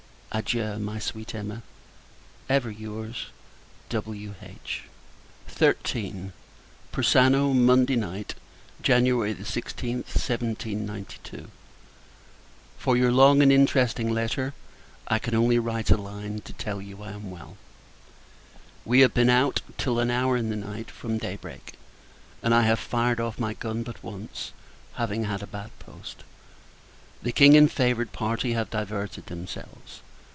Adieu, 0.33 0.79
my 0.79 0.97
sweet 0.97 1.35
Emma! 1.35 1.61
Ever 2.47 2.71
your's, 2.71 3.25
W.H. 3.89 4.85
XIII. 5.59 6.31
Persano, 6.93 7.53
Monday 7.53 7.97
Night, 7.97 8.35
[Jan. 8.81 9.03
16th, 9.03 10.15
1792.] 10.15 11.51
For 12.77 12.95
your 12.95 13.11
long 13.11 13.41
and 13.43 13.51
interesting 13.51 14.09
letter, 14.13 14.53
I 15.09 15.19
can 15.19 15.35
only 15.35 15.59
write 15.59 15.89
a 15.91 15.97
line, 15.97 16.39
to 16.45 16.53
tell 16.53 16.81
you 16.81 17.01
I 17.03 17.11
am 17.11 17.29
well. 17.29 17.57
We 18.85 19.01
have 19.01 19.13
been 19.13 19.29
out, 19.29 19.61
till 19.77 19.99
an 19.99 20.09
hour 20.09 20.37
in 20.37 20.49
the 20.49 20.55
night, 20.55 20.89
from 20.89 21.17
day 21.17 21.35
break; 21.35 21.73
and 22.41 22.55
I 22.55 22.61
have 22.61 22.79
fired 22.79 23.19
off 23.19 23.37
my 23.37 23.53
gun 23.53 23.83
but 23.83 24.01
once, 24.01 24.53
having 24.93 25.25
had 25.25 25.43
a 25.43 25.47
bad 25.47 25.77
post. 25.79 26.23
The 27.21 27.33
King, 27.33 27.57
and 27.57 27.69
favoured 27.69 28.13
party, 28.13 28.53
have 28.53 28.69
diverted 28.69 29.25
themselves. 29.25 29.99